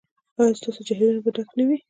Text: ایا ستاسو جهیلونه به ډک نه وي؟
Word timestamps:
ایا 0.39 0.57
ستاسو 0.59 0.81
جهیلونه 0.87 1.19
به 1.23 1.29
ډک 1.35 1.49
نه 1.57 1.63
وي؟ 1.67 1.77